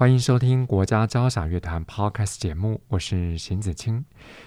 [0.00, 4.02] 欢迎收听国家交响乐团 Podcast 节目，我是邢子清。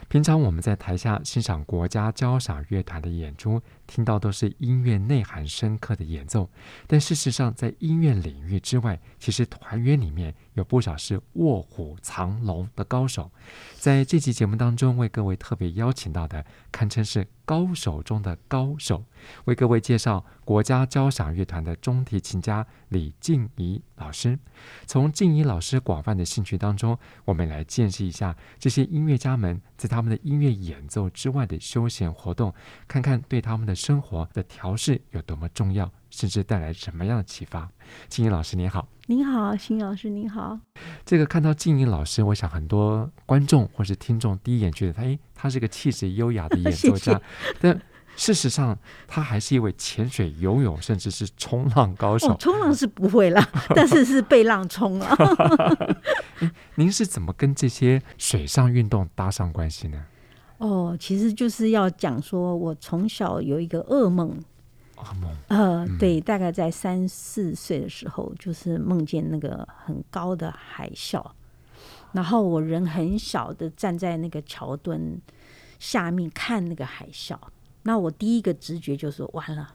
[0.08, 6.50] 平常我们在台下欣赏国家交响乐团的演出，听到都是音乐内涵深刻的演奏。
[6.88, 13.30] 但事实上，在音乐领域之外，其实团员里面有不少是卧虎藏龙的高手。
[13.76, 19.04] 在这期节目当中，为各位特别邀请到的，堪称是高手中的高手，
[19.46, 24.38] 为各位介绍国家交响乐团的中提琴家李静怡老师。
[24.86, 32.54] 从静怡老师广泛的兴趣当中，我们来见识一下这些音乐家们在他们的音乐演奏之外的休闲活动，
[32.88, 37.68] 看看对他们的生活的调试有多么重要，甚至带来什么样的启发。
[38.08, 38.88] 静怡老师，你好。
[39.08, 40.60] 您好，邢老师，您好。
[41.04, 47.20] 这个看到静怡老师，我想很多观众或是听众第一眼觉得他，哎，他是个气质优雅的演奏家。
[47.60, 47.82] 但
[48.16, 52.32] 事实上，他还是一位潜水、游泳，甚至是冲浪高手。
[52.32, 53.44] 哦，冲浪是不会啦，
[53.76, 55.18] 但是是被浪冲了。
[56.76, 60.06] 您是怎么跟这些水上运动搭上关系呢？
[60.60, 64.40] 哦，其实就是要讲说，我从小有一个噩梦。
[65.48, 71.24] 呃，对，大概在三四岁的时候，就是梦见那个很高的海啸，
[72.14, 75.22] 然后我人很小的站在那个桥墩
[75.78, 77.38] 下面看那个海啸，
[77.84, 79.74] 那我第一个直觉就是完了，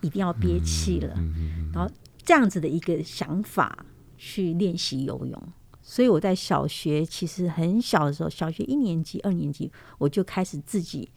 [0.00, 1.14] 一定要憋气了，
[1.72, 1.88] 然后
[2.24, 3.84] 这样子的一个想法
[4.16, 5.42] 去练习游泳，
[5.80, 11.08] 所以我在小学其实很小的时候，小学一年级、二年级我就开始自己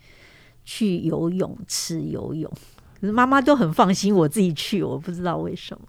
[0.63, 2.51] 去游泳池游泳。
[3.01, 5.87] 可是妈妈都很放心我自己去，我不知道为什么。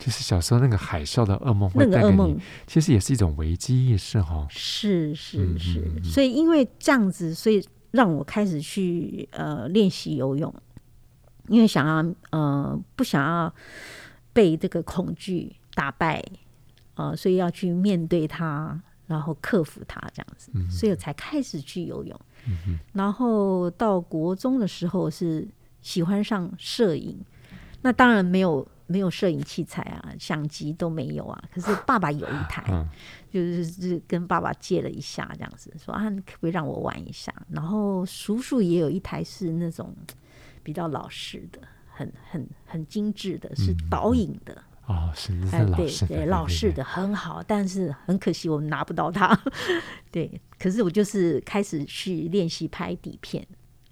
[0.00, 4.46] 就是小时候那个海啸的噩梦会带给你，那个噩梦其实也是一种危机意识哈。
[4.50, 10.52] 是是是，嗯嗯嗯，所以因为这样子，所以让我开始去呃练习游泳，
[11.48, 13.54] 因为想要呃不想要
[14.32, 16.24] 被这个恐惧打败，
[16.94, 22.20] 呃，所以要去面对它，然后克服它这样子，所以我才开始去游泳。
[22.48, 25.46] 嗯嗯，然后到国中的时候是。
[25.80, 27.18] 喜欢上摄影，
[27.82, 31.42] 那当然没有没有摄影器材啊，相机都没有啊。
[31.52, 32.88] 可是爸爸有一台， 嗯、
[33.30, 37.32] 就是是跟爸爸借了一下，这样子说啊，你可不可以让我玩一下？
[37.48, 39.94] 然后叔叔也有一台是那种
[40.62, 49.38] 比较老式的，很很很精致的，是导引的、嗯、哦，是是老式的，对对，老式的很好，但是很可惜我们拿不到它。
[50.12, 53.46] 对，可是我就是开始去练习拍底片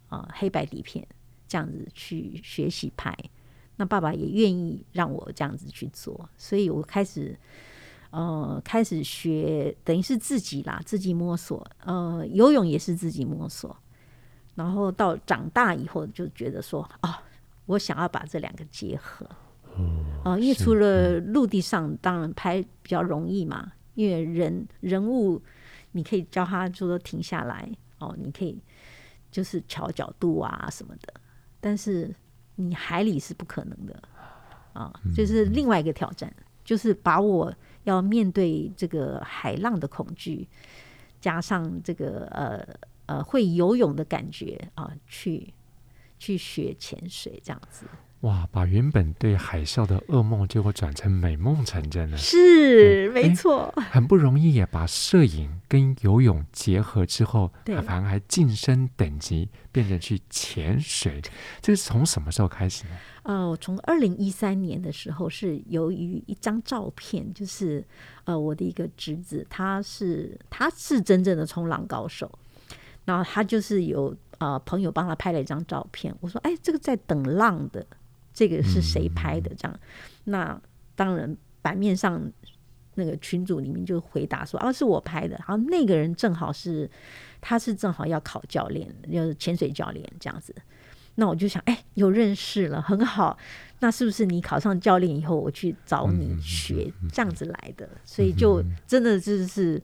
[0.08, 1.06] 啊、呃，黑白底片。
[1.48, 3.16] 这样子去学习拍，
[3.76, 7.36] 那爸爸也愿意让我这样子去做，所以我开始，
[8.10, 13.74] 呃，开始学，等于是自己啦，自己摸索，呃，游泳也是自己摸索，
[14.54, 17.14] 然后到长大以后就觉得说，哦，
[17.66, 19.26] 我想要把这两个结合，
[19.78, 25.40] 嗯、呃，因为除了陆地上，当然拍比较容易嘛，因为人人物，
[25.92, 28.58] 你可以教他就说停下来，哦，你可以
[29.30, 31.14] 就是调角度啊什么的。
[31.60, 32.14] 但是
[32.56, 34.02] 你海里是不可能的
[34.72, 36.32] 啊，就是另外一个挑战，
[36.64, 37.54] 就是把我
[37.84, 40.48] 要面对这个海浪的恐惧，
[41.20, 42.66] 加上这个呃
[43.06, 45.52] 呃会游泳的感觉啊，去
[46.18, 47.86] 去学潜水这样子。
[48.22, 48.48] 哇！
[48.50, 52.16] 把原本对海啸的噩梦，结果转成美梦成真了。
[52.16, 53.72] 是，没错。
[53.92, 61.22] 很不容易也把摄影跟游泳结合之后，对，反而还晋升等级，变成去潜水。
[61.60, 62.90] 这是从什么时候开始呢？
[63.22, 67.86] 呃，从二零一三年的时候，是由于一张照片，就是
[68.24, 72.36] 呃，我的一个侄子，他是他是真正的冲浪高手，
[73.04, 76.12] 然后他就是有呃朋友帮他拍了一张照片。
[76.18, 77.86] 我说：“哎，这个在等浪的。”
[78.38, 79.52] 这个是谁拍的？
[79.56, 79.80] 这样，
[80.22, 80.60] 那
[80.94, 82.22] 当然版面上
[82.94, 86.88] 那个群组里面就回答说：“啊，是我拍的。”然后那个人正好是，
[87.40, 90.54] 他是正好要考教练，就是潜水教练这样子。
[91.16, 93.36] 那我就想，哎，有认识了，很好。
[93.80, 97.88] 那是不是你考上教练以后，我去找你学这样子来的？
[98.04, 99.82] 所以就真的就是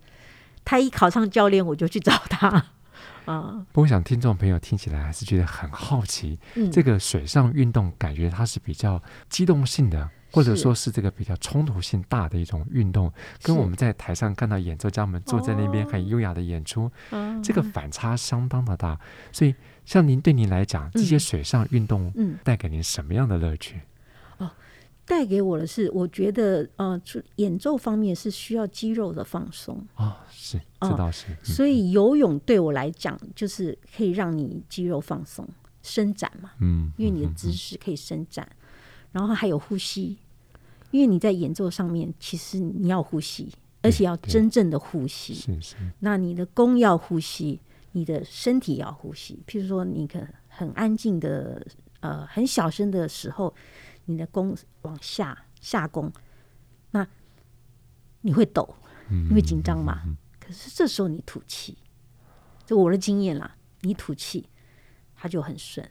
[0.64, 2.64] 他一考上教练，我就去找他。
[3.24, 3.64] 啊！
[3.72, 6.38] 不过，我想听众朋友听起来还是觉得很好奇。
[6.54, 13.12] 嗯，这个水上运动感觉它是比较机动性的，或者说是这个比较冲突性大的一种运动，
[13.42, 18.98] 跟我们在台上看到演奏家们坐在那边很优雅的演出，哦、这个反差相当的大。
[19.32, 19.54] 所以，
[19.84, 23.76] 像您对您来讲，这些水上运动，嗯，带给您什么样的乐趣？
[23.76, 23.80] 哦，
[25.06, 27.00] 带给我的是，我觉得，呃，
[27.36, 29.86] 演奏方面是需要肌肉的放松。
[29.96, 31.26] 哦，是，这倒是。
[31.42, 35.46] 所以游泳对我来讲，就是可以让你肌肉放松、
[35.82, 36.52] 伸展嘛。
[36.60, 38.56] 嗯，因为你的姿势可以伸展，嗯、
[39.12, 40.16] 然后还有呼吸。
[40.90, 43.52] 因为你在演奏上面，其实你要呼吸，
[43.82, 45.34] 而且要真正的呼吸。
[45.34, 45.76] 是是。
[45.98, 47.60] 那你的弓要呼吸，
[47.92, 49.42] 你的身体要呼吸。
[49.44, 51.66] 譬如说，你可很安静的，
[51.98, 53.52] 呃，很小声的时候，
[54.06, 56.12] 你的弓往下下弓，
[56.90, 57.06] 那
[58.20, 58.74] 你会抖，
[59.10, 60.02] 因为紧张嘛。
[60.04, 60.16] 嗯嗯嗯嗯。
[60.40, 61.78] 可是这时候你吐气，
[62.66, 64.48] 就我的经验啦，你吐气，
[65.14, 65.88] 它就很顺。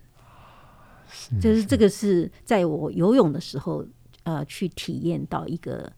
[1.42, 3.86] 就是这个是在我游泳的时候。
[4.25, 5.92] 呃，去体验到一个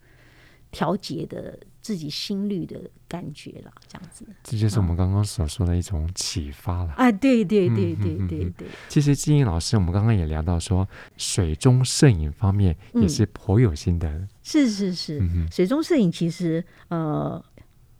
[0.72, 4.26] 调节的自己心率的感觉了，这样子。
[4.42, 6.94] 这就是我们刚刚所说的一种启发了。
[6.94, 8.68] 啊，对对对对对对。
[8.90, 14.10] 其实金英老师，我们刚刚也聊到说，水中摄影方面也是颇有心得。
[14.10, 17.40] 嗯、是是是，嗯、水中摄影其实呃，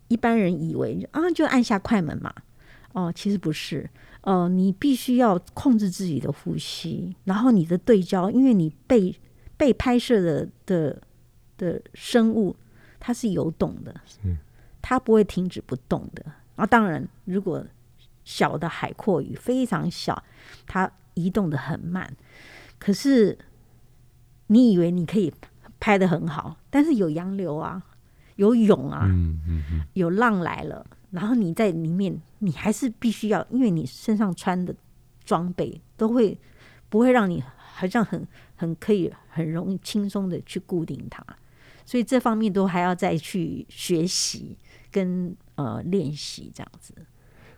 [0.08, 2.34] 一般人以为啊，就按下快门嘛。
[2.94, 3.88] 哦、呃，其实不是。
[4.22, 9.16] 呃，你必须要控制自己的呼吸，然后你的对焦，因为你被。
[9.58, 11.02] 被拍摄的的
[11.58, 12.54] 的生物，
[13.06, 14.36] 它是游动的，是
[14.82, 16.26] 它不会停止不动的。
[16.56, 17.64] 啊，当然，如果
[18.24, 20.24] 小的海阔鱼非常小，
[20.66, 22.12] 它移动的很慢。
[22.80, 23.38] 可是
[24.48, 25.32] 你以为你可以
[25.80, 27.84] 拍的很好，但是有洋流啊，
[28.38, 34.74] 有涌啊，嗯嗯嗯，有浪来了，然后你在里面，你还是必须要，因为你身上穿的
[35.24, 36.40] 装备都会
[36.90, 37.44] 不会让你。
[37.78, 38.26] 好像很
[38.56, 41.22] 很可以很容易轻松的去固定它，
[41.86, 44.58] 所以这方面都还要再去学习
[44.92, 46.94] 跟呃练习这样子。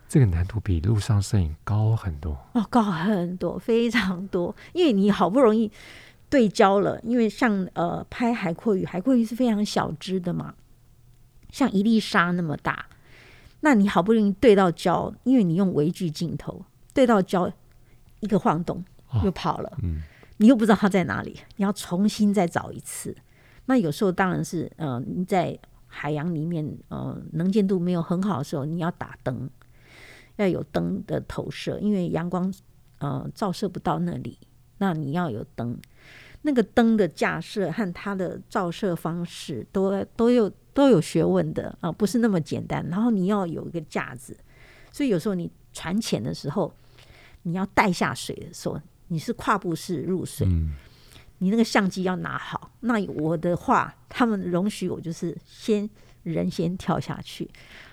[0.08, 4.56] 这个难度比路上摄影高很多哦，高很多，非常多。
[4.74, 5.72] 因为你好不容易
[6.30, 10.54] 对焦了，因为像呃拍海阔鱼，海阔鱼是非常小只的嘛，
[11.52, 12.86] 像一粒沙那么大，
[13.62, 17.52] 那你好不容易对到焦，因为你用微距镜头对到焦，
[18.20, 18.84] 一个晃动。
[19.24, 20.04] 又跑了，嗯，
[20.36, 23.16] 你又不知道它在哪里，你要重新再找一次。
[23.68, 29.50] 那有时候当然是，呃，你在海洋里面，呃，能见度没有很好的时候，你要打灯，
[30.38, 32.54] 要有灯的投射，因为阳光，
[33.00, 34.40] 呃，照射不到那里，
[34.80, 35.78] 那你要有灯。
[36.44, 42.84] 那个灯的架设和它的照射方式都都有都有学问的啊，不是那么简单。
[42.90, 44.38] 然后你要有一个架子，
[44.92, 46.74] 所以有时候你船潜的时候，
[47.44, 48.80] 你要带下水的时候。
[49.10, 50.46] 你是跨步式入水，
[51.40, 52.72] 你那个相机要拿好。
[52.82, 55.90] 那我的话，他们容许我就是先
[56.24, 57.50] 人先跳下去，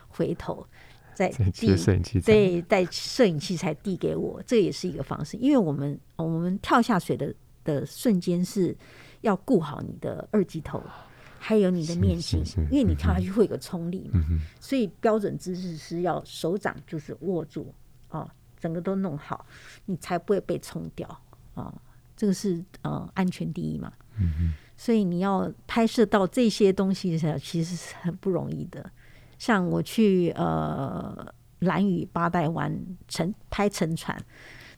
[0.09, 0.67] 回头
[1.15, 5.37] 再递摄影器材，对，带摄影器材递给我，这也是一个方式。
[5.37, 8.77] 因为我们我们跳下水的的瞬间是
[9.21, 10.83] 要顾好你的二级头，
[11.39, 17.73] 还有你的面镜，因为你跳下去会有个冲力嘛，嗯，所以标准姿势是要手掌就是握住
[18.11, 18.29] 哦。
[18.59, 19.45] 整个都弄好，
[19.85, 21.07] 你才不会被冲掉
[21.55, 21.71] 啊！
[22.25, 23.93] 这个是呃安全第一嘛。
[24.79, 28.91] 所以你要拍摄到这些东西的时候，其实是很不容易的。
[29.39, 31.27] 像我去呃
[31.59, 32.75] 蓝屿八代湾
[33.07, 34.19] 沉拍沉船，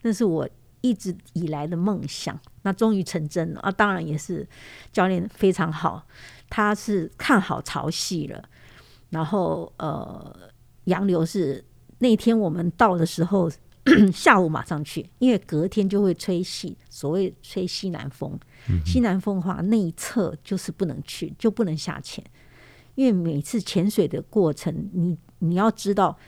[0.02, 0.49] 那是我
[0.80, 3.70] 一直以来的梦想，那终于成真了啊！
[3.70, 4.44] 当然也是
[4.90, 6.04] 教练非常好，
[6.50, 8.42] 他是看好潮汐了，
[9.11, 10.37] 然后呃
[10.87, 11.64] 洋流是
[11.99, 13.49] 那天我们到的时候。
[14.12, 18.38] 下午马上去，因为隔天就会吹西，所谓吹西南风。
[18.69, 22.25] 嗯、西南风的话，那一侧就是不能去，就不能下潜。
[22.97, 26.19] 因为每次潜水的过程，你你要知道，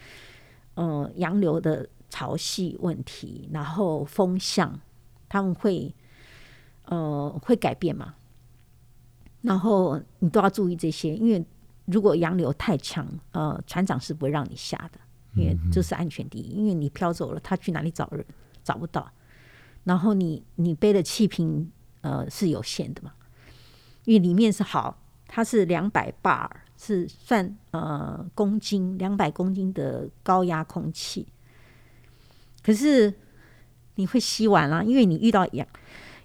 [0.75, 4.79] 呃，洋流的潮汐问题，然后风向，
[5.29, 5.93] 他们会
[6.85, 8.15] 呃会改变嘛。
[9.43, 11.45] 然后你都要注意这些，因为
[11.87, 15.01] 如果洋流太强，呃，船长是不会让你下的。
[15.39, 18.25] 因为这是安全第一，因为你飘走了，他去哪里找人？
[18.65, 19.11] 找不到。
[19.85, 21.71] 然后你你背的气瓶
[22.03, 23.13] 呃是有限的嘛，
[24.05, 31.27] 因为里面是好，它是两百 bar，，是算呃公斤两百公斤的高压空气。
[32.63, 33.15] 可是
[33.95, 35.67] 你会吸完了，因为你遇到洋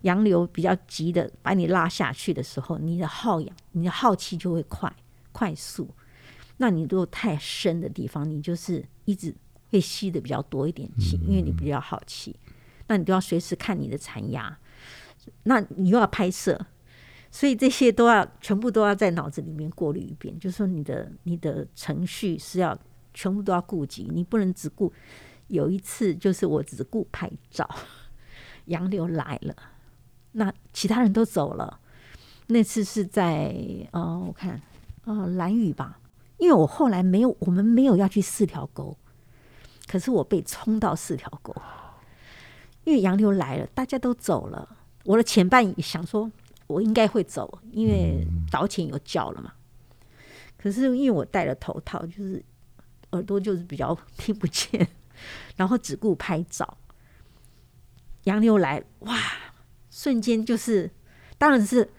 [0.02, 4.94] 洋流比较急的把你拉下去的时候，你的耗氧、你的耗气就会快
[5.32, 5.90] 快速。
[6.64, 9.36] 那你如果太深的地方，你就是一直
[9.70, 12.34] 会吸的比较多一点气，因为你比较好气。
[12.88, 14.58] 那你都要随时看你的残压。
[15.44, 16.58] 那你又要拍摄，
[17.30, 22.80] 所以这些都要全部都要在脑子里面过滤一遍，就是说你的你的程序是要
[23.14, 24.94] 全部都要顾及，你不能只顾。
[25.48, 27.70] 有一次就是我只顾拍照，
[28.68, 29.54] 洋流来了，
[30.32, 31.82] 那其他人都走了。
[32.48, 33.54] 那次是在
[33.92, 34.62] 呃，我看
[35.04, 36.00] 呃蓝雨吧，
[36.38, 38.98] 因为我后来没有，我们没有要去四条沟，
[39.88, 41.56] 可是我被冲到四条沟，
[42.84, 44.78] 因为洋流来了，大家都走了。
[45.06, 46.32] 我的前半想说，
[46.68, 49.54] 我应该会走，因为导潜有叫了嘛。
[50.58, 52.44] 可是因为我戴了头套，就是
[53.12, 54.88] 耳朵就是比较 听不见，
[55.56, 56.78] 然后只顾拍照。
[58.24, 59.18] 洋流来，哇！
[59.92, 60.90] 瞬间就是，
[61.38, 61.90] 当然是，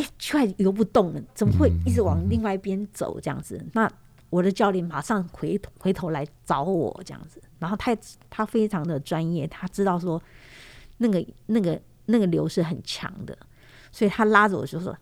[0.00, 3.64] 哎，却游不动了，怎么会一直往另外一边走这样子？
[3.72, 3.90] 那
[4.30, 7.96] 我的教练马上回回头来找我这样子，然后他
[8.30, 10.22] 他非常的专业，他知道说
[10.98, 11.80] 那个那个。
[12.10, 13.36] 那个流是很强的，
[13.92, 14.96] 所以他拉着我就说，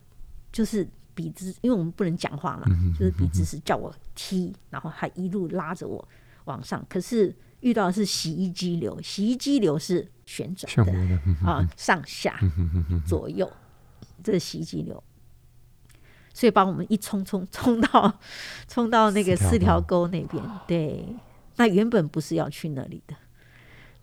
[0.51, 0.85] 就是
[1.15, 2.63] 鼻子，因为我们不能讲话嘛，
[2.99, 6.05] 就是鼻子是叫我踢，然后他一路拉着我
[6.43, 6.85] 往上。
[6.89, 10.91] 可是遇到的是洗衣机流，洗衣机流是旋转的
[11.49, 12.37] 啊，上下
[13.05, 13.49] 左右，
[14.27, 15.01] 这是洗衣机流，
[16.33, 18.19] 所以把我们一冲冲冲到
[18.67, 20.43] 冲到那个四条沟那边。
[20.67, 21.15] 对，
[21.55, 23.15] 那原本不是要去那里的，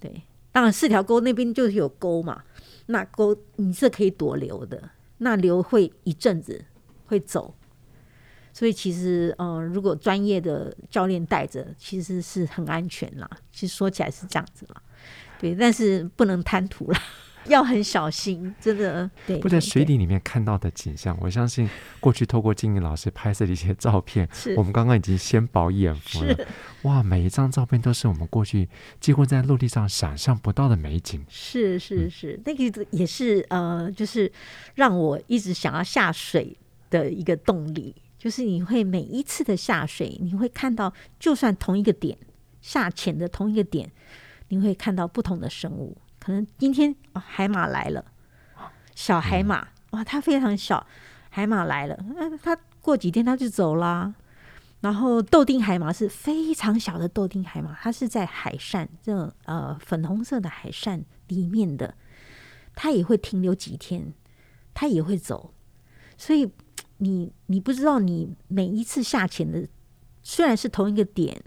[0.00, 2.42] 对，当然四条沟那边就是有沟嘛。
[2.86, 4.88] 那沟你是可以躲流的，
[5.18, 6.64] 那流会一阵子
[7.04, 7.54] 会走，
[8.50, 13.28] 所以其实嗯、呃，如果专业的教练带着，其实是很安全啦。
[13.52, 14.82] 其实说起来是这样子啦，
[15.38, 16.98] 对，但是不能贪图啦。
[17.46, 19.10] 要很小心，真的。
[19.26, 21.68] 对，不在水底里面看到的景象，我相信
[22.00, 26.36] 过去透过金玲老师拍摄的一些照片，我们刚刚已经先饱眼福了。
[26.82, 28.68] 哇，每一张照片都是我们过去
[29.00, 31.24] 几乎在陆地上想象不到的美景。
[31.28, 34.30] 是是是，那个也是呃，就是
[34.74, 36.56] 让我一直想要下水
[36.90, 42.16] 的一个动力，就是你会每一次的下水，你会看到，就算同一个点
[42.60, 43.90] 下潜的同一个点，
[44.48, 45.96] 你会看到不同的生物。
[46.24, 48.02] 可能今天，海马来了，
[48.94, 50.86] 小海马哇，它非常小，
[51.28, 54.14] 海马来了，那它过几天它就走啦。
[54.80, 61.94] 然后豆丁海马是非常小的豆丁海马，它是在海扇这种呃粉红色的海扇里面的，
[62.74, 64.14] 它也会停留几天，
[64.72, 65.52] 它也会走。
[66.16, 66.50] 所以
[66.96, 69.68] 你你不知道你每一次下潜的
[70.22, 71.38] 虽然是同一个点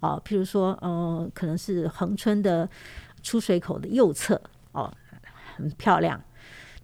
[0.00, 2.68] 哦，譬如说呃，可能是恒春的。
[3.26, 4.40] 出水口的右侧
[4.70, 4.88] 哦，
[5.56, 6.22] 很漂亮，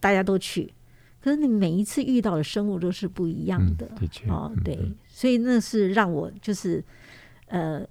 [0.00, 0.74] 大家都去。
[1.20, 6.82] 可是你每一次遇到的生物都是不一样的，嗯、的确哦，对，嗯、所以那是让我就是
[7.46, 7.86] 呃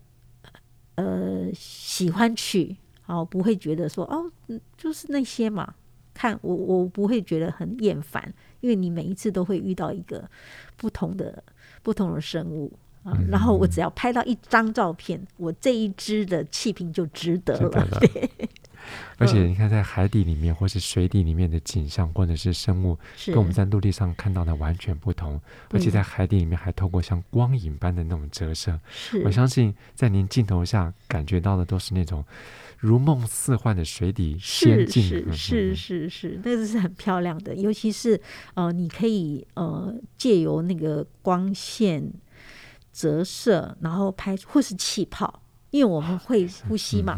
[0.95, 4.29] 呃喜欢去哦，不会觉得说哦，
[4.75, 5.73] 就是那些嘛。
[6.13, 8.21] 看我，我不会觉得很厌烦，
[8.59, 10.29] 因为你每一次都会遇到一个
[10.75, 11.41] 不同的
[11.81, 12.77] 不同的生物。
[13.03, 17.99] 啊，然后我只要拍到一张照片，嗯、我这一支的气瓶就值得了。
[17.99, 18.29] 对，
[19.17, 25.41] 而且你看，在海底里面或是水底里面的景象，或者是生物，跟我们在陆地上看到的完全不同。
[25.69, 28.79] 而且在海底里面还透过像光影般的那种折射，
[29.23, 32.23] 我相信在您镜头下感觉到的都是那种
[32.77, 35.01] 如梦似幻的水底仙境。
[35.01, 38.19] 是是是是是，那个是很漂亮的，尤其是
[38.53, 42.11] 呃，你可以呃借由那个光线。
[42.91, 47.17] 折射，然后拍或是气泡，因为我们会呼吸嘛，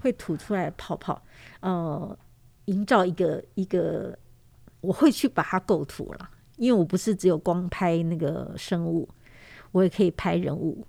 [0.00, 1.20] 会吐出来泡泡，
[1.60, 2.18] 呃，
[2.66, 4.16] 营造一个一个，
[4.80, 9.08] 我会去把它构图了，因为我不是只有光拍那个生物，
[9.72, 10.86] 我也可以拍人物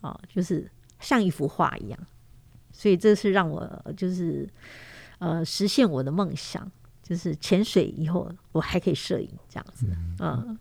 [0.00, 0.68] 啊、呃，就是
[0.98, 1.98] 像一幅画一样，
[2.72, 4.48] 所以这是让我就是
[5.18, 6.70] 呃实现我的梦想，
[7.02, 9.86] 就是潜水以后我还可以摄影这样子，
[10.18, 10.18] 嗯。
[10.18, 10.58] 呃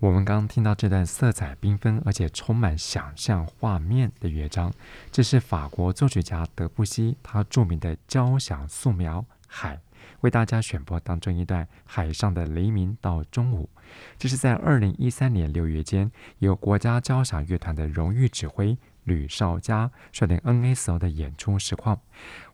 [0.00, 4.72] 我们刚听到这段色彩缤纷而且充满想象画面的乐章，
[5.10, 9.74] 这是法国作曲家德布西他著名的交响素描《海》，
[10.20, 13.68] 为大家选播当中一段《海上的黎明到中午》。
[14.16, 22.00] 这是在二零一三年六月间，由国家交响乐团的荣誉指挥吕绍嘉率领 NSO 的演出实况。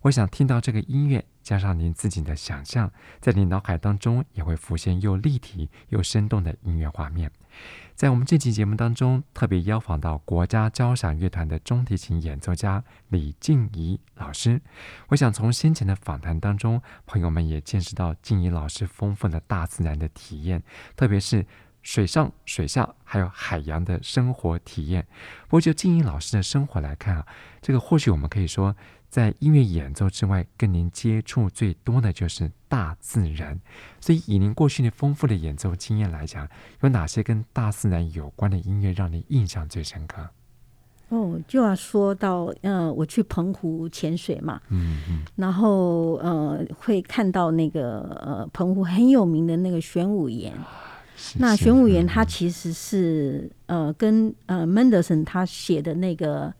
[0.00, 1.22] 我想听到这个音乐。
[1.44, 7.30] 加上您自己的想象，在你脑海当中也会浮现又立体又生动的音乐画面。
[7.94, 14.60] 在我们这期节目当中，特别邀访到国家交响乐团的中提琴演奏家李静怡老师。
[15.08, 20.64] 我想从先前的访谈当中，朋友们也见识到静怡老师丰富的大自然的体验，
[20.96, 21.46] 特别是
[21.82, 25.06] 水上、水下还有海洋的生活体验。
[25.42, 27.26] 不过就静怡老师的生活来看啊，
[27.62, 28.74] 这个或许我们可以说。
[29.14, 33.56] 在音乐演奏之外，跟您接触最多的就是大自然。
[34.00, 36.48] 所以，以您过去的丰富的演奏经验来讲，
[36.80, 40.28] 有哪些跟大自然有关的音乐让您印象最深刻？
[41.10, 50.52] 哦，就要说到，呃，我去澎湖潜水嘛，嗯嗯，然后呃，会看到那个呃，澎湖很有名的那个玄武岩。
[51.38, 56.52] 那玄武岩它其实是、嗯、呃，跟呃门德森他写的那个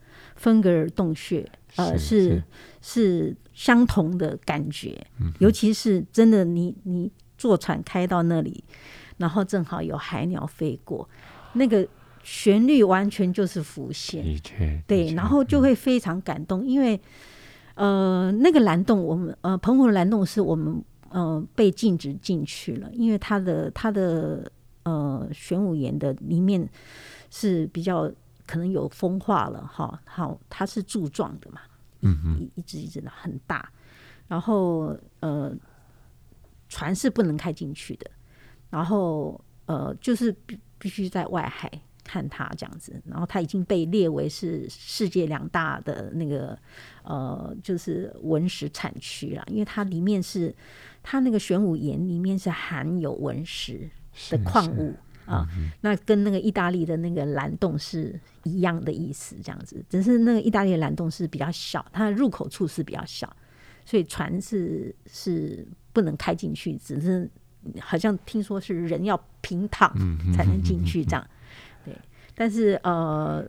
[0.45, 1.51] 芬格尔洞穴。
[1.77, 2.43] 呃，是是，
[2.81, 8.63] 是相同的感觉，嗯，尤其是真的你，你你坐船开到那里，
[9.17, 11.09] 然后正好有海鸟飞过，
[11.55, 11.85] 那个
[12.23, 14.25] 旋律完全就是浮现，
[14.87, 17.01] 对，然后就会非常感动，嗯，因为
[17.75, 24.49] 呃，那个蓝洞，我们呃，澎湖的蓝洞是我们呃被禁止进去了，因为它的它的
[24.85, 26.69] 呃玄武岩的里面
[27.31, 28.09] 是比较。
[28.47, 31.61] 可能有风化了哈，好，它是柱状的嘛，
[32.01, 33.71] 嗯嗯，一一直一直的很大，
[34.29, 35.55] 然后呃，
[36.69, 38.11] 船是不能开进去的，
[38.71, 41.71] 然后呃，就是必必须在外海
[42.03, 46.59] 看它这样子，然后它已经被列为是世界两大的那个
[47.03, 50.55] 呃，就是文石产区了，因为它里面是
[51.03, 53.89] 它那个玄武岩里面是含有文石
[54.31, 54.95] 的矿物。
[55.27, 63.35] 啊、嗯，那跟那个意大利的那个蓝洞是一样的意思，这样子，只是那个意大利的蓝洞是比较小，它的入口处是比较小，
[63.85, 67.29] 所以船是是不能开进去，只是
[67.81, 69.91] 好像听说是人要平躺
[70.35, 71.27] 才能进去这样，
[71.85, 71.97] 对。
[72.35, 73.47] 但是呃，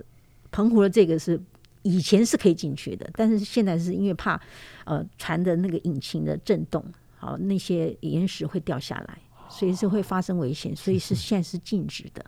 [0.52, 1.42] 澎湖的这个是
[1.82, 4.40] 以前是可以进去的，但是现在是因为怕
[4.86, 6.84] 呃船的那个引擎的震动，
[7.18, 9.18] 好，那些岩石会掉下来。
[9.50, 12.26] 所以是会发生危险，所以是现在是禁止的，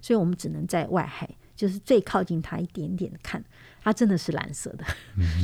[0.00, 3.42] 所以我们只能在外海，就是最靠近它一点点看，
[3.82, 4.84] 它真的是蓝色的，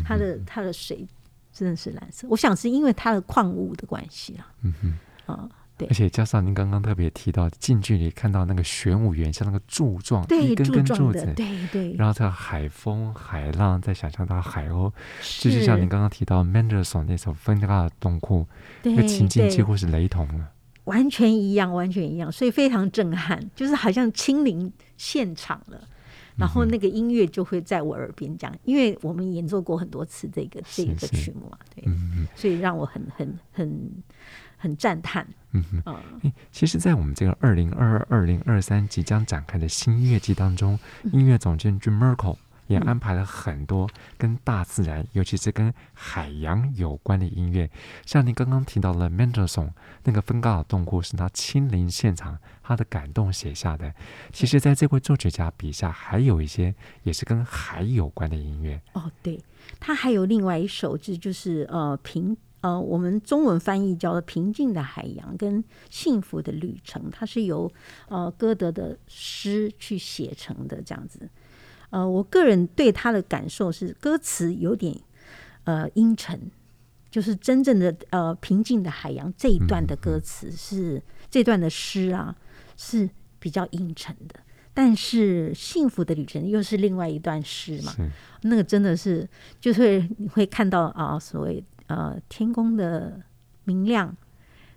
[0.04, 1.06] 它的它的水
[1.52, 2.26] 真的是蓝色。
[2.30, 4.88] 我想是因为它的矿物的关系啊，嗯哼，
[5.26, 14.92] 啊、嗯，对，而且加上您刚刚特别提到近距离看到那个玄武岩，像那个柱状，对，一根根柱子，对对，然后这个海风、海浪，再想象到海鸥，
[15.40, 18.46] 就是像您刚刚提到 Mendelssohn 那首芬格尔洞窟，
[18.82, 20.46] 那个情境几乎是雷同的。
[20.90, 25.80] 完全一样，完全一样，所以非常震撼，就是好像亲临现场了。
[26.36, 33.92] 然后那个音乐就会在我耳边讲，因为我们演奏过很多次这个这个曲目嘛，对，嗯，所以让我很很很
[34.56, 35.26] 很赞叹。
[35.52, 40.78] 嗯嗯，其实，在我们这个二零二二二零二三即将展开的新音乐季当中，
[41.12, 42.36] 音乐总监 Jim Merkel。
[42.70, 47.68] 也安排了很多跟大自然，尤其是跟海洋有关的音乐。
[48.06, 49.72] 像您刚刚提到了 Mendelssohn
[50.04, 53.92] 那个芬高尔洞窟，是他亲临现场，他的感动写下的。
[54.32, 58.80] 其实，在这位作曲家笔下，还有一些也是跟海有关的音乐。
[58.92, 59.40] 哦，对，
[59.80, 67.72] 他还有另外一首，就就是呃平呃，我们中文翻译叫做《平静的海洋》跟《幸福的旅程》，它是由
[68.08, 71.28] 呃歌德的诗去写成的，这样子。
[71.90, 74.96] 呃，我个人对他的感受是，歌词有点
[75.64, 76.50] 呃阴沉，
[77.10, 82.36] 就是真正的呃平静的海洋这一段的歌词是、嗯、这段的诗啊
[82.76, 84.38] 是比较阴沉的，
[84.72, 87.92] 但是幸福的旅程又是另外一段诗嘛，
[88.42, 89.28] 那个真的是
[89.60, 93.20] 就是会你会看到啊所谓呃天空的
[93.64, 94.16] 明亮，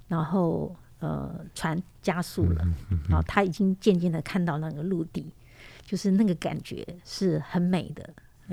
[0.08, 2.66] 然后呃船加速了，
[3.08, 5.32] 然后他已经渐渐的看到那个陆地。
[5.94, 8.10] 就是那个感觉是很美的，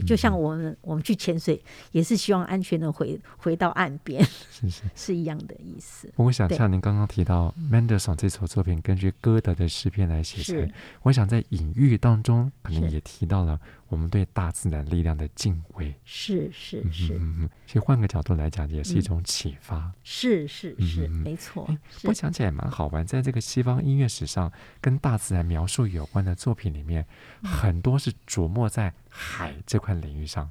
[0.06, 1.58] 就像我们我们去潜水
[1.90, 6.12] 也是希望安全的回回到岸边，是是 是一样的意思。
[6.16, 13.58] 我想像您刚刚提到 Mendelssohn 这首作品根据歌德的诗篇来写成，我想在隐喻当中可能也提到了
[13.90, 15.94] 我们对大自然力量的敬畏。
[16.04, 19.76] 是是是，嗯嗯，其实换个角度来讲，也是一种启发。
[19.76, 21.68] 嗯、是是是，嗯、没错。
[22.04, 24.50] 我想起来蛮好玩，在这个西方音乐史上，
[24.80, 27.06] 跟大自然描述有关的作品里面，
[27.42, 30.50] 嗯、很多是琢磨在海这块领域上。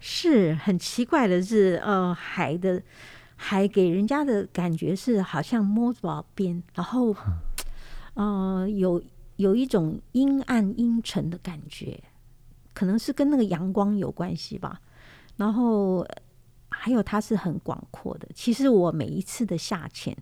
[0.00, 2.82] 是很奇怪的是，呃，海的
[3.36, 7.14] 海给人家的感觉是好像摸不着边，然后，
[8.14, 9.02] 呃，有
[9.36, 12.02] 有一种阴暗阴沉的感觉，
[12.74, 14.80] 可能是跟那个阳光有关系吧。
[15.36, 16.06] 然后
[16.68, 18.28] 还有它是很广阔的。
[18.34, 20.16] 其实我每一次的下潜，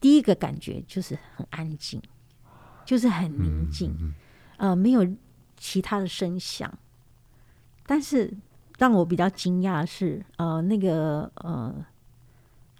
[0.00, 2.00] 第一个感觉就是很安静，
[2.84, 4.14] 就是很宁静，
[4.56, 5.06] 呃，没有
[5.56, 6.78] 其他的声响，
[7.86, 8.32] 但是。
[8.76, 11.72] 让我比较惊讶的是，呃，那个呃，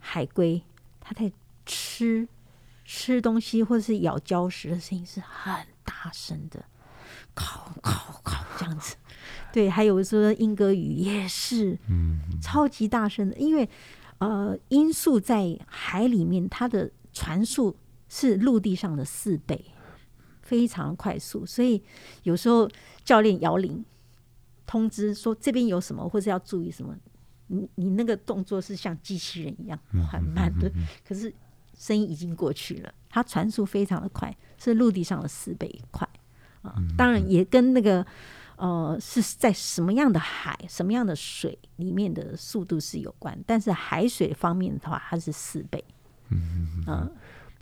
[0.00, 0.60] 海龟
[1.00, 1.30] 它在
[1.64, 2.28] 吃
[2.84, 6.64] 吃东西或者是咬礁石的声音是很大声的，
[7.34, 8.96] 靠靠靠这样子。
[9.52, 13.68] 对，还有说英歌语也是，嗯，超级大声的，因为
[14.18, 17.76] 呃，音速在海里面它的传速
[18.08, 19.64] 是陆地上的四倍，
[20.42, 21.82] 非常快速，所以
[22.22, 22.68] 有时候
[23.04, 23.84] 教练摇铃。
[24.66, 26.96] 通知说这边有什么，或者要注意什么，
[27.48, 29.78] 你你那个动作是像机器人一样
[30.10, 30.72] 缓慢的，
[31.06, 31.32] 可是
[31.78, 36.08] 声音已经过去了，它传速非常的快，是陆地上的四倍快
[36.64, 36.74] 啊。
[36.96, 38.04] 当然也跟那个
[38.56, 45.84] 呃是在什么样的海、什么样的水里面的速度是有关，但是海水方面的话，它是四倍，
[46.30, 47.12] 嗯嗯。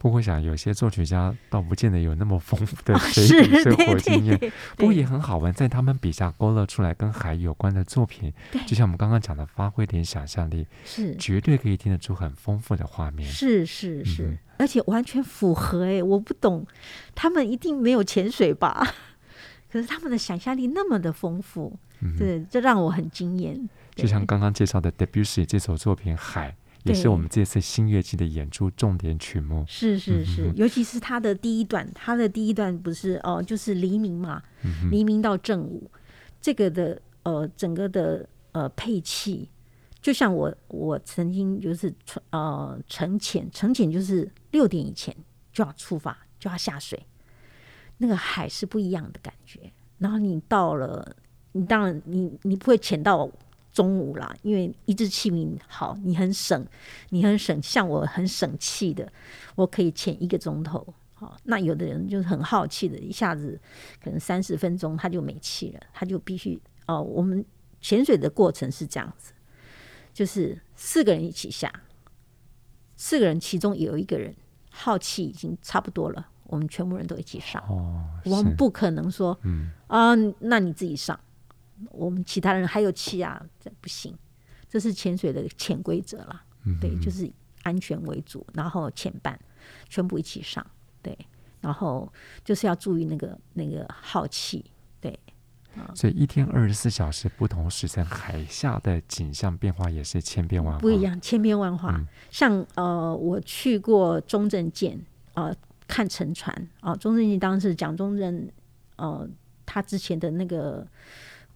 [0.02, 4.36] 不过想，有些作曲家倒不见得有那么丰富的水底生活经验，
[4.76, 8.32] 不过也很好玩，在他们笔下勾勒出来跟海有关的作品，
[8.66, 13.30] 就像我们刚刚讲的，发挥点想象力，是绝对可以听得出很丰富的画面。
[13.30, 16.66] 是是是，嗯、而且完全符合哎、欸，我不懂，
[17.14, 18.84] 他们一定没有潜水吧？
[19.70, 23.68] 可是他们的想象力那么的丰富，嗯、对，这让我很惊艳。
[23.94, 26.50] 就像刚刚介绍的 Debussy 这首作品《海》。
[26.84, 29.64] 也是我们这次新乐季的演出重点曲目。
[29.68, 35.88] 是是是，嗯、尤其是他的第一段，他的第一段不是哦、呃，就是黎明嘛，嗯、黎明到正午，
[36.40, 39.48] 这个的呃整个的呃配器，
[40.00, 41.94] 就像我我曾经就是
[42.30, 45.14] 呃沉潜，沉潜就是六点以前
[45.52, 47.06] 就要出发，就要下水，
[47.98, 49.72] 那个海是不一样的感觉。
[49.98, 51.14] 然后你到了，
[51.52, 53.30] 你当然你你不会潜到。
[53.72, 56.66] 中午啦，因为一支气瓶好，你很省，
[57.08, 57.60] 你很省。
[57.62, 59.10] 像我很省气的，
[59.54, 60.94] 我可以潜一个钟头。
[61.14, 63.58] 好，那有的人就是很好气的，一下子
[64.02, 67.00] 可能三十分钟他就没气了，他就必须哦。
[67.00, 67.44] 我们
[67.80, 69.32] 潜水的过程是这样子，
[70.12, 71.72] 就是四个人一起下，
[72.96, 74.34] 四个人其中有一个人
[74.70, 77.62] 耗气已经差不多了，我们全部人都一起上。
[77.68, 81.18] 哦，我们不可能说，嗯啊，那你自己上。
[81.90, 84.16] 我们其他人还有气啊，这不行，
[84.68, 86.42] 这是潜水的潜规则了。
[86.64, 87.28] 嗯、对，就是
[87.64, 89.36] 安全为主，然后前半
[89.88, 90.64] 全部一起上，
[91.02, 91.18] 对，
[91.60, 92.12] 然后
[92.44, 94.64] 就是要注意那个那个耗气，
[95.00, 95.18] 对。
[95.92, 101.96] 所以一天二十四小时不同时辰，海下的景象变化也是千变万化，不一样，千变万化。
[101.96, 105.52] 嗯、像呃，我去过中正舰呃
[105.88, 108.48] 看沉船啊，中正舰当时蒋中正
[108.94, 109.28] 呃
[109.66, 110.86] 他之前的那个。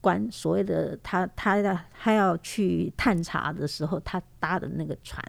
[0.00, 5.20] 关所谓的他他要他要去探查的时候，他搭的那个船，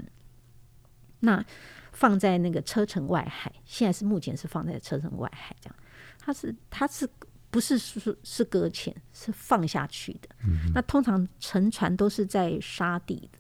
[1.22, 1.44] 那
[1.92, 5.76] 放在那个车城外海，现在是目前是放在车城外海这样，
[6.20, 7.10] 他是他是
[7.50, 10.30] 不是是是搁浅，是放下去的。
[10.46, 13.40] 嗯、那通常沉船都是在沙地的，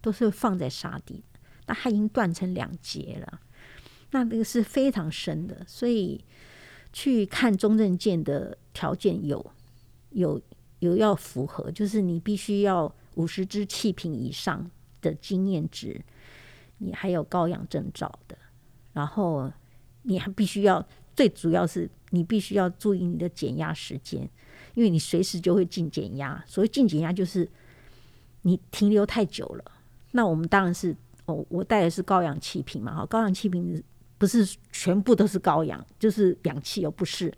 [0.00, 3.40] 都是放在沙地的，那它已经断成两截了，
[4.10, 6.24] 那那个是非常深的，所以
[6.92, 9.52] 去看中正舰的条件有
[10.10, 10.42] 有。
[10.82, 14.68] 有要符合，就是你必须要五十支气瓶以上
[15.00, 16.04] 的经验值，
[16.78, 18.36] 你还有高氧证照的，
[18.92, 19.48] 然后
[20.02, 24.28] 你还必须要，最主要是你必须要注意你的减压时间，
[24.74, 26.42] 因为你随时就会进减压。
[26.48, 27.48] 所谓进减压就是
[28.42, 29.64] 你停留太久了。
[30.10, 33.80] 那我们当然是，哦，我带的是高氧气瓶嘛，哈，高氧气瓶
[34.18, 37.32] 不是全部都是高氧，就是氧气又不是，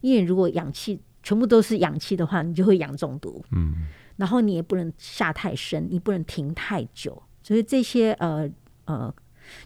[0.00, 1.00] 因为如果氧气。
[1.22, 3.44] 全部都是氧气的话，你就会氧中毒。
[3.52, 7.22] 嗯，然后你也不能下太深，你不能停太久。
[7.42, 8.50] 所以这些呃
[8.86, 9.14] 呃，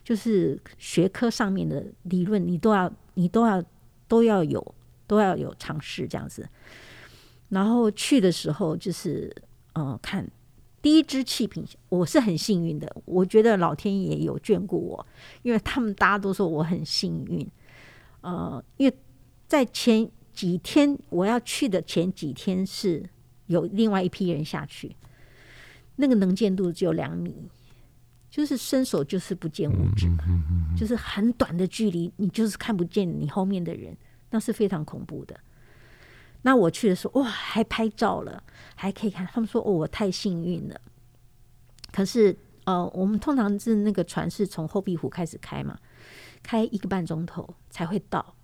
[0.04, 3.62] 就是学科上面的理论，你都要你都要
[4.06, 4.74] 都要有
[5.06, 6.46] 都要有尝试这样子。
[7.48, 9.34] 然后去的时候就是
[9.72, 10.28] 呃，看
[10.82, 15.06] 第一支气瓶，我是很幸运的，我觉得老天爷有眷顾我，
[15.42, 17.48] 因为他们大家都说我很幸运。
[18.20, 18.94] 呃，因为
[19.46, 20.10] 在前。
[20.36, 23.08] 几天我要去的前几天是
[23.46, 24.94] 有另外一批人下去，
[25.96, 27.48] 那个能见度只有两米，
[28.30, 30.06] 就是伸手就是不见五指，
[30.76, 33.96] 就是很短的距离，你就是看不见你后面的人，
[34.30, 35.40] 那是非常恐怖的。
[36.42, 38.44] 那我去的时候，哇，还拍照了，
[38.74, 39.26] 还可以看。
[39.26, 40.78] 他们说，哦，我太幸运了。
[41.90, 45.78] 可是，呃，我们通常是那个船是从后壁湖开始开嘛，
[46.42, 48.35] 开一个半钟头才会到，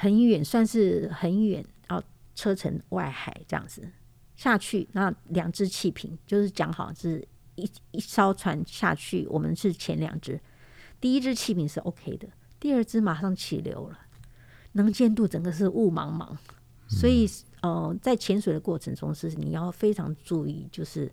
[0.00, 2.04] 很远，算是很远，然后
[2.36, 3.82] 车程外海这样子
[4.36, 4.88] 下去。
[4.92, 10.40] 那两只气瓶就是讲好是一一艘船下去，我们是前两只，
[11.00, 12.28] 第一只气瓶是 OK 的，
[12.60, 13.98] 第二只马上起流了，
[14.72, 16.36] 能见度整个是雾茫茫。
[16.88, 17.28] 所以，
[17.60, 21.12] 呃，在潜水的过程中，是你要非常注意，就是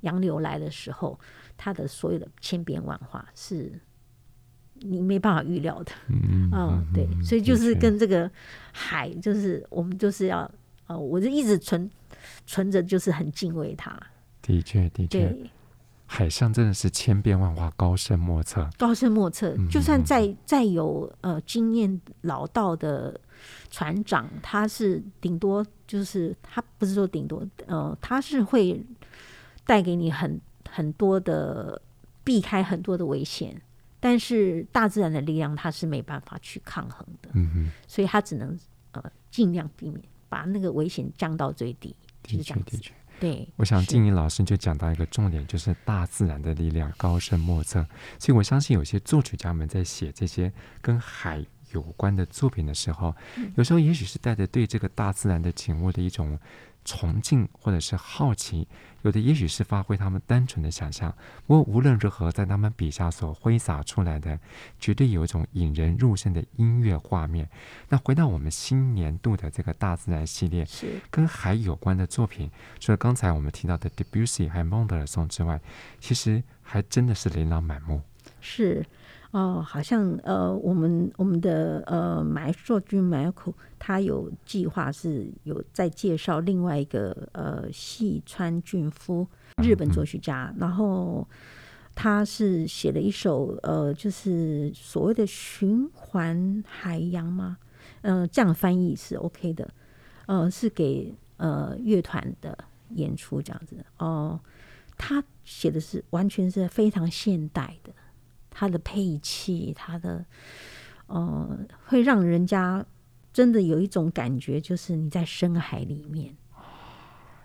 [0.00, 1.18] 洋流来的时候，
[1.56, 3.80] 它的所有的千变万化是
[4.80, 5.92] 你没办法预料的。
[6.08, 8.30] 嗯，嗯，对，所以就是跟这个
[8.72, 10.50] 海，就是我们就是要，
[10.86, 11.90] 呃，我就一直存
[12.46, 13.98] 存着，就是很敬畏它。
[14.42, 15.36] 的确，的确。
[16.08, 18.70] 海上真的是千变万化，高深莫测。
[18.78, 23.20] 高深莫测，就算再再有呃经验老道的
[23.72, 28.80] 船长，他是顶多就是他不是说顶多呃，他是会
[29.64, 31.82] 带给你很很多的
[32.22, 33.60] 避开很多的危险，
[33.98, 37.30] 但是大自然的力量它是没办法去抗衡的。
[37.34, 38.58] 嗯哼，所以它只能
[38.92, 42.78] 呃尽量避免把那个危险降到最低，就是这样子。
[43.18, 47.86] 对，我想静怡老师就讲到一个重点，就是大自然的力量高深莫测。
[48.18, 53.14] 所以我相信有些作曲家们在写这些跟海有关的作品的时候，
[53.56, 56.38] 有时候也许是带着对这个大自然的景物的一种。
[56.86, 58.66] 崇敬或者是好奇，
[59.02, 61.12] 有的也许是发挥他们单纯的想象。
[61.46, 64.38] 不过无论如何，在他们笔下所挥洒出来的，
[64.78, 67.46] 绝对有一种引人入胜的音乐画面。
[67.88, 75.60] 那回到我们新年度的这个大自然系列，是跟海有关的作品，除了刚才我们提到的 Debussy 还有孟德尔颂之外，
[76.00, 78.00] 其实还真的是琳琅满目。
[78.40, 78.86] 是。
[79.36, 89.28] 哦，好像呃，我们我们的呃，Maestro Jun-Miyako 他有计划是有在介绍另外一个呃，细川俊夫
[89.62, 91.28] 日本作曲家，然后
[91.94, 97.58] 他是写了一首呃，就是所谓的循环海洋吗？
[98.00, 99.68] 呃，这样翻译是 OK 的，
[100.24, 102.56] 呃，是给呃乐团的
[102.94, 104.40] 演出这样子哦、呃。
[104.96, 107.92] 他写的是完全是非常现代的。
[108.58, 110.24] 它的配器，它的
[111.08, 112.82] 呃，会让人家
[113.30, 116.34] 真的有一种感觉，就是你在深海里面。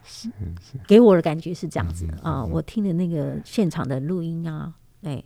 [0.06, 0.30] 是
[0.62, 2.46] 是，给我的感觉是这样子的啊、呃。
[2.46, 5.22] 我听的那个现场的录音啊，哎，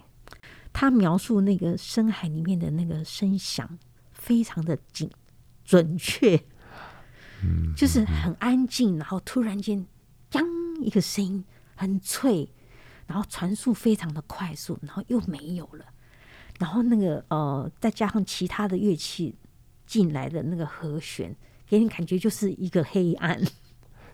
[0.73, 3.77] 他描述那个深海里面的那个声响，
[4.11, 5.07] 非常的准
[5.63, 6.43] 准确，
[7.77, 9.85] 就是很安静，然后突然间，
[10.31, 10.43] 当
[10.81, 11.45] 一个声音
[11.75, 12.49] 很脆。
[13.07, 15.85] 然后传速非常的快速，然后又没有了，
[16.59, 19.35] 然后那个呃，再加上其他的乐器
[19.85, 21.35] 进来的那个和弦，
[21.67, 23.39] 给你感觉就是一个黑暗，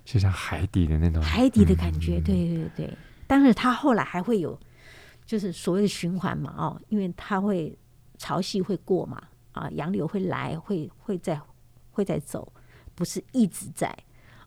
[0.03, 2.17] 就像海底的那种海底的感觉。
[2.17, 4.59] 嗯、对对对，但是他后来还会有，
[5.25, 7.77] 就是所谓的循环嘛，哦，因为它会
[8.17, 9.23] 潮汐会过嘛，
[9.53, 11.39] 啊，洋流会来，会会再
[11.91, 12.51] 会再走，
[12.93, 13.87] 不是一直在，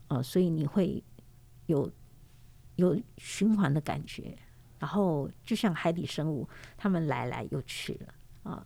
[0.07, 1.03] 啊、呃，所以你会
[1.65, 1.91] 有。
[2.75, 4.37] 有循环的感觉，
[4.79, 8.65] 然后就像海底生物，他们来来又去了啊，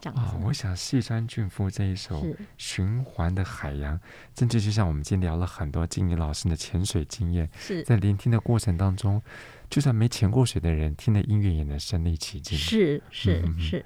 [0.00, 0.36] 这样子。
[0.36, 2.20] 哦，我想细川俊夫这一首
[2.58, 3.98] 《循环的海洋》，
[4.38, 9.22] 甚至就像我们今天聊了很多静怡老师的潜水经验，是在聆听的过程当中，
[9.68, 12.56] 就算没潜过水的人，听的音乐也能身临其境。
[12.56, 13.60] 是是是。
[13.60, 13.78] 是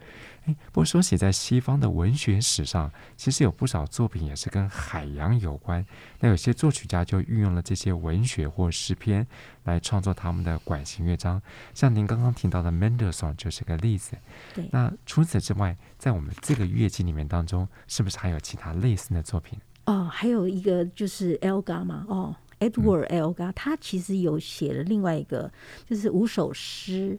[0.46, 5.84] 嗯不过说起在西方的文学史上，其实有不少作品也是跟海洋有关。
[6.20, 9.26] 那有些作曲家就运用了这些文学或诗篇
[9.64, 11.42] 来创作他们的管弦乐章，
[11.74, 14.16] 像您刚刚提到的 Mendelssohn 就是个例子。
[14.54, 14.66] 对。
[14.72, 19.60] 那除此之外，在我们这个乐季里面当中，是不是还有其他类似的作品？
[19.84, 25.50] 哦，还有一个就是 Elgar 嘛，哦，Edward Elgar，他其实有写了另外一个，
[25.86, 27.18] 就是五首诗。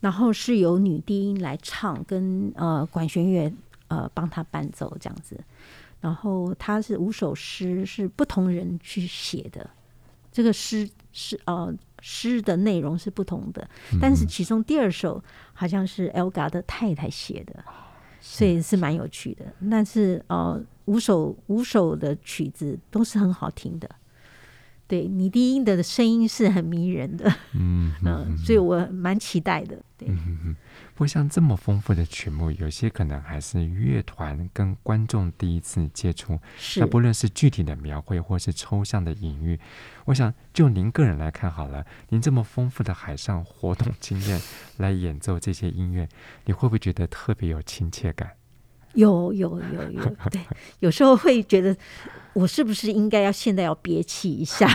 [0.00, 3.52] 然后是由女低音来唱，跟呃管弦乐
[3.88, 5.42] 呃帮他伴奏这样子。
[6.00, 9.68] 然后他是五首诗，是不同人去写的。
[10.30, 15.20] 这个诗是呃诗的内容是不同的，但是其中第二首
[15.54, 17.64] 好像是 Elgar 的太太写的，
[18.20, 19.46] 所以是蛮有趣的。
[19.70, 23.88] 但是呃五首五首的曲子都是很好听的。
[24.88, 29.76] 对，你低音的声音是很迷人的，嗯嗯，所以我蛮期待的。
[29.98, 30.54] 对，嗯、
[30.94, 36.38] 不过像这么丰富的曲目，有些可能还是乐团跟观众第一次接触。
[36.56, 36.78] 是。
[36.78, 39.58] 那不论是具体的描绘，或是抽象的隐喻，
[40.04, 44.40] 我想就您个人来看好了，您这么丰富的海上活动经验
[44.76, 46.08] 来演奏这些音乐，
[46.44, 48.30] 你会不会觉得特别有亲切感？
[48.96, 50.40] 有有有有， 对，
[50.80, 51.76] 有时候会觉得，
[52.32, 54.68] 我是不是应该要现在要憋气一下，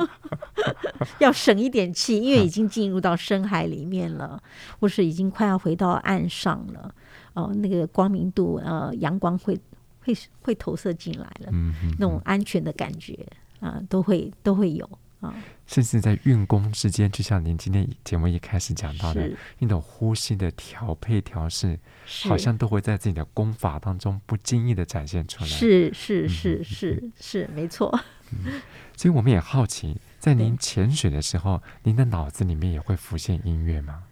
[1.18, 4.40] 要省一点气，因为已经进入到深海里面了，
[4.78, 6.94] 或是已经快要回到岸上了。
[7.34, 9.58] 哦、呃，那个光明度，呃，阳光会
[10.00, 11.52] 会会投射进来了，
[11.98, 13.14] 那种安全的感觉
[13.60, 14.88] 啊、呃，都会都会有。
[15.20, 15.34] 啊，
[15.66, 19.28] 甚至在运功之间，就像您今天节目一开始讲到的，
[19.58, 21.76] 那种呼吸的调配调试，
[22.24, 25.50] 好像都会在自己的功法当中不经意的展现出来。
[25.50, 27.98] 是是是是是，没错。
[28.30, 28.62] 嗯，
[28.96, 34.04] 所以我们也好奇，在您潜水的时候，您的脑子里面也会浮现音乐吗？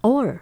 [0.00, 0.40] 偶尔，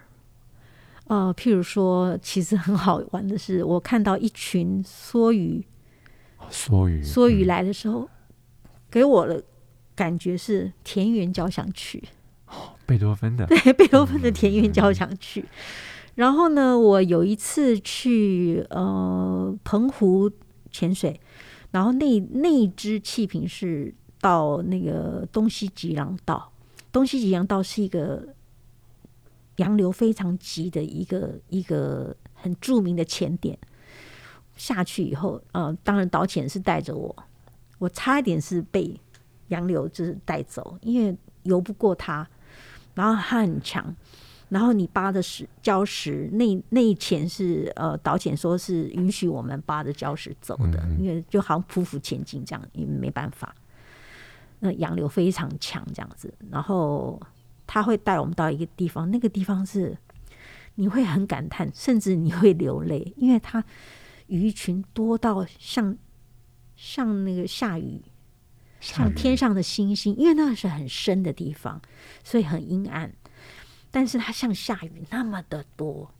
[1.07, 5.65] 呃，譬如说，其实很好玩的是，我看到一群梭鱼，
[6.49, 8.09] 梭鱼，梭鱼来的时候，嗯，
[8.89, 9.43] 给我了。
[9.95, 12.03] 感觉是田园交响曲，
[12.47, 13.45] 哦，贝多芬的。
[13.45, 15.41] 对， 贝多芬的田园交响曲。
[15.41, 15.47] 嗯、
[16.15, 20.31] 然后呢，我有一次去呃澎湖
[20.71, 21.19] 潜水，
[21.71, 26.51] 然后那那一只气瓶是到那个东西吉洋道，
[26.91, 28.29] 东西吉洋道是一个
[29.57, 33.57] 洋流非常急的一个一个很著名的潜点。
[34.55, 37.15] 下去以后，呃，当然导潜是带着我，
[37.77, 38.99] 我差一点是被。
[39.53, 42.27] 洋流就是带走，因为游不过它，
[42.95, 43.95] 然后它很强，
[44.49, 53.53] 然后你扒的石礁石，那那一潜是呃导潜说是允许我们扒着礁石走的，嗯嗯，因为就好像匍匐前进这样，因为没办法。
[54.59, 57.21] 那洋流非常强，这样子，然后
[57.67, 59.97] 他会带我们到一个地方，那个地方是
[60.75, 63.63] 你会很感叹，甚至你会流泪，因为它
[64.27, 65.97] 鱼群多到像
[66.75, 68.01] 像那个下雨。
[68.83, 71.81] 像天上的星星，因为那是很深的地方，
[72.21, 73.13] 所以很阴暗。
[73.89, 76.11] 但是它像下雨那么的多，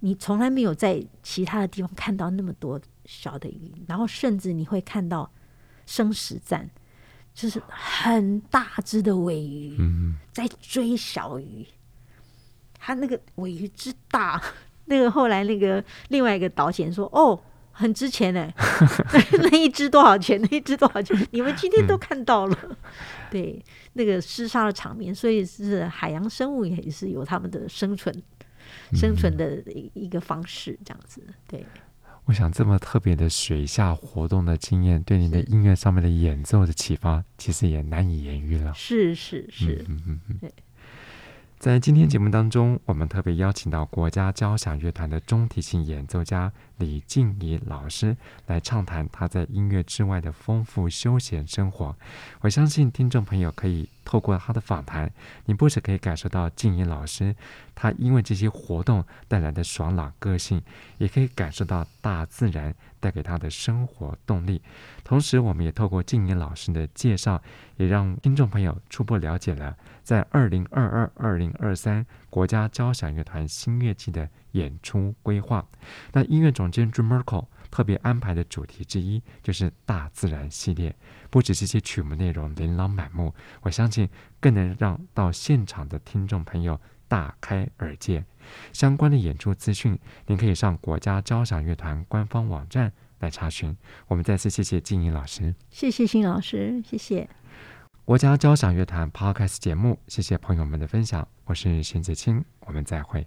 [0.00, 3.72] 你从来没有在其他的地方看到那么多小的鱼。
[3.88, 5.30] 然后甚至你会看到
[5.86, 6.68] 生死战，
[7.32, 9.74] 就是很大只的尾鱼
[10.32, 11.66] 在追小鱼。
[12.78, 14.42] 它那个尾鱼之大，
[14.84, 17.40] 那个后来那个另外一个导演说：“哦。”
[17.78, 18.50] 很值钱呢，
[19.38, 20.40] 那一只多少钱？
[20.40, 21.14] 那一只多少钱？
[21.30, 22.76] 你们今天都看到了，嗯、
[23.30, 23.62] 对
[23.92, 28.14] 那个厮杀的场面，所以是海洋生物也是有他们的生存、
[28.90, 29.62] 嗯、生存的
[29.92, 31.22] 一个方式，这样子。
[31.46, 31.66] 对，
[32.24, 38.72] 我想这么特别的水下活动的经验，对你的音乐上面的演奏的启发，其实也难以言喻了。
[38.74, 40.50] 是是是，嗯嗯嗯，对。
[41.58, 48.14] 在今天节目当中，我们特别邀请到国家交响乐团的中提琴演奏家李静怡老师
[48.46, 51.96] 来畅谈他在音乐之外的丰富休闲生活。
[52.42, 55.10] 我相信听众朋友可以透过他的访谈，
[55.46, 57.34] 你不只可以感受到静怡老师
[57.74, 60.62] 他因为这些活动带来的爽朗个性，
[60.98, 64.60] 也可以感受到大自然带给他的生活动力。
[65.06, 67.40] 同时，我们也透过静宜老师的介绍，
[67.76, 69.76] 也让听众朋友初步了解了。
[70.02, 75.64] 在二零二二、二零二三国家交响乐团新乐季的演出规划，
[76.12, 80.92] 那音乐总监 Jim Merkel 特别安排的主题之一就是大自然系列。
[81.30, 84.08] 不止这些曲目内容琳琅满目，我相信
[84.40, 88.24] 更能让到现场的听众朋友大开耳界。
[88.72, 89.96] 相关的演出资讯，
[90.26, 93.76] 您可以上国家交响乐团官方网站来查询。
[94.08, 97.28] 我们再次谢谢静怡老师，谢谢新老师，谢谢。
[98.04, 103.26] 国家交响乐团 Podcast 节目，谢谢朋友们的分享，我是沈子清，我们再会。